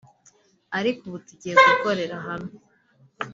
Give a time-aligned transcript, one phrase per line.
[0.77, 2.53] Ariko ubu tugiye gukorera hamwe